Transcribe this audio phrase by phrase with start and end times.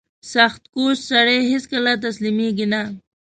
[0.33, 2.81] •سختکوش سړی هیڅکله تسلیمېږي نه.